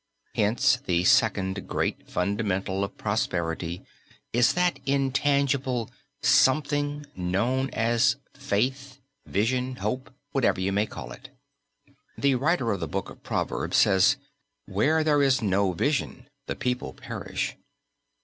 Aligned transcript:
Hence, 0.33 0.77
the 0.83 1.03
second 1.03 1.67
great 1.67 2.09
fundamental 2.09 2.83
of 2.83 2.97
prosperity 2.97 3.83
is 4.33 4.53
that 4.53 4.79
intangible 4.87 5.91
"something," 6.23 7.05
known 7.15 7.69
as 7.69 8.15
faith, 8.33 8.97
vision, 9.27 9.75
hope, 9.75 10.11
whatever 10.31 10.59
you 10.59 10.71
may 10.71 10.87
call 10.87 11.11
it. 11.11 11.29
The 12.17 12.33
writer 12.33 12.71
of 12.71 12.79
the 12.79 12.87
Book 12.87 13.11
of 13.11 13.21
Proverbs 13.21 13.77
says: 13.77 14.17
"Where 14.65 15.03
there 15.03 15.21
is 15.21 15.43
no 15.43 15.71
vision, 15.73 16.27
the 16.47 16.55
people 16.55 16.93
perish." 16.93 17.55